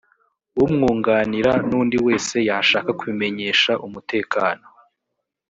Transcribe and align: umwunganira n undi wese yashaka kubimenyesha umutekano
umwunganira 0.63 1.51
n 1.67 1.69
undi 1.81 1.97
wese 2.05 2.35
yashaka 2.49 2.89
kubimenyesha 2.99 3.71
umutekano 3.85 4.65